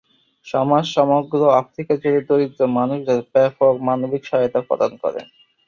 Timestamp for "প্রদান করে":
4.67-5.21